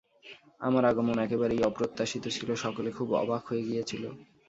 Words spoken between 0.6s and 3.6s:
আমার আগমন একেবারেই অপ্রত্যাশিত ছিল, সকলে খুব অবাক